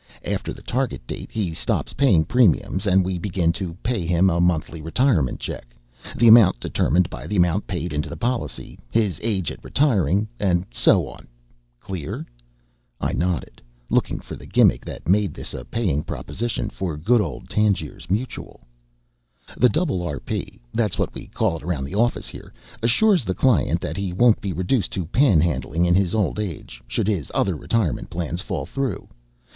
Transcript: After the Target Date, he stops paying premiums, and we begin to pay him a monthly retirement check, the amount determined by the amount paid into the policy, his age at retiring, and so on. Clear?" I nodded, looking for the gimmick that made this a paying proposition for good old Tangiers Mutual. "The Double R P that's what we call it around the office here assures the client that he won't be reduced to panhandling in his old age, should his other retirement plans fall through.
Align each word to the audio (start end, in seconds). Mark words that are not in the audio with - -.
After 0.25 0.51
the 0.51 0.63
Target 0.63 1.05
Date, 1.05 1.29
he 1.31 1.53
stops 1.53 1.93
paying 1.93 2.25
premiums, 2.25 2.87
and 2.87 3.05
we 3.05 3.19
begin 3.19 3.51
to 3.51 3.75
pay 3.83 4.03
him 4.03 4.31
a 4.31 4.41
monthly 4.41 4.81
retirement 4.81 5.39
check, 5.39 5.75
the 6.17 6.27
amount 6.27 6.59
determined 6.59 7.07
by 7.11 7.27
the 7.27 7.35
amount 7.35 7.67
paid 7.67 7.93
into 7.93 8.09
the 8.09 8.17
policy, 8.17 8.79
his 8.89 9.19
age 9.21 9.51
at 9.51 9.63
retiring, 9.63 10.27
and 10.39 10.65
so 10.71 11.07
on. 11.07 11.27
Clear?" 11.79 12.25
I 12.99 13.13
nodded, 13.13 13.61
looking 13.91 14.19
for 14.19 14.35
the 14.35 14.47
gimmick 14.47 14.83
that 14.85 15.07
made 15.07 15.35
this 15.35 15.53
a 15.53 15.63
paying 15.65 16.01
proposition 16.03 16.71
for 16.71 16.97
good 16.97 17.21
old 17.21 17.47
Tangiers 17.47 18.09
Mutual. 18.09 18.61
"The 19.55 19.69
Double 19.69 20.01
R 20.01 20.19
P 20.19 20.59
that's 20.73 20.97
what 20.97 21.13
we 21.13 21.27
call 21.27 21.57
it 21.57 21.63
around 21.63 21.83
the 21.83 21.93
office 21.93 22.27
here 22.27 22.51
assures 22.81 23.23
the 23.23 23.35
client 23.35 23.79
that 23.81 23.97
he 23.97 24.13
won't 24.13 24.41
be 24.41 24.51
reduced 24.51 24.89
to 24.93 25.05
panhandling 25.05 25.85
in 25.85 25.93
his 25.93 26.15
old 26.15 26.39
age, 26.39 26.81
should 26.87 27.07
his 27.07 27.31
other 27.35 27.55
retirement 27.55 28.09
plans 28.09 28.41
fall 28.41 28.65
through. 28.65 29.07